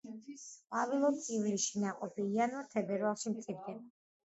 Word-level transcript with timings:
ყვავილობს 0.69 1.27
ივლისში, 1.35 1.83
ნაყოფი 1.85 2.27
იანვარ-თებერვალში 2.33 3.37
მწიფდება. 3.37 3.79